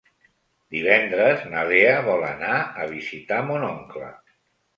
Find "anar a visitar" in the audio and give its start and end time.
2.31-3.45